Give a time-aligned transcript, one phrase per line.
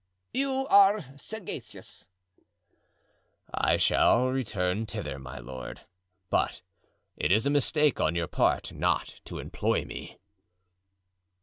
[0.33, 2.07] "You are sagacious."
[3.53, 5.81] "I shall return thither, my lord,
[6.31, 6.63] but
[7.15, 10.17] it is a mistake on your part not to employ me."